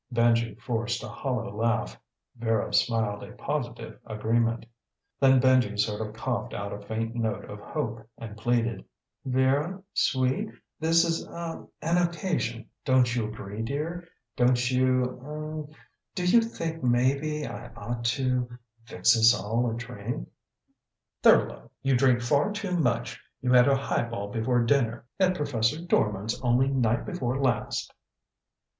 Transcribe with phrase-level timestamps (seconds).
[0.11, 1.95] Benji forced a hollow laugh.
[2.35, 4.65] Vera smiled a positive agreement.
[5.19, 8.83] Then Benji sort of coughed out a faint note of hope and pleaded,
[9.25, 14.07] "Vera, sweet, this is a uh an occasion, don't you agree, dear?
[14.35, 15.75] Don't you ah
[16.15, 18.49] do you think maybe I ought to
[18.85, 20.27] fix us all a drink?"
[21.21, 21.69] "Thurlow!
[21.83, 23.21] You drink far too much!
[23.39, 27.93] You had a highball before dinner at Professor Dorman's only night before last."